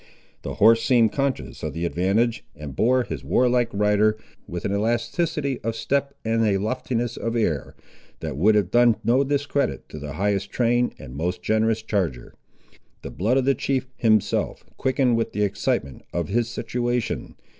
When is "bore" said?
2.75-3.03